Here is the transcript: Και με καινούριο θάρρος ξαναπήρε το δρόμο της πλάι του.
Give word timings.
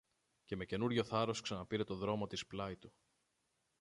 Και 0.45 0.55
με 0.55 0.65
καινούριο 0.65 1.03
θάρρος 1.03 1.41
ξαναπήρε 1.41 1.83
το 1.83 1.95
δρόμο 1.95 2.27
της 2.27 2.47
πλάι 2.47 2.75
του. 2.75 2.93